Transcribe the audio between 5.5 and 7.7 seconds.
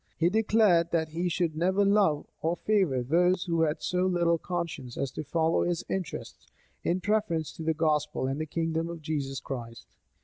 his interests, in preference to